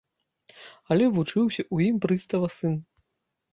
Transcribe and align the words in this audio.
Але 0.95 1.09
вучыўся 1.17 1.61
ў 1.73 1.77
ім 1.91 2.01
прыстава 2.07 2.53
сын. 2.59 2.75